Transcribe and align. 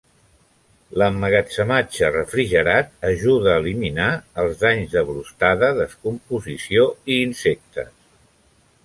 L'emmagatzematge 0.99 2.07
refrigerat 2.15 2.89
ajuda 3.09 3.51
a 3.51 3.57
eliminar 3.63 4.07
els 4.45 4.57
danys 4.63 4.95
de 4.97 5.05
brostada, 5.11 5.71
descomposició 5.81 6.87
i 7.17 7.21
insectes. 7.29 7.93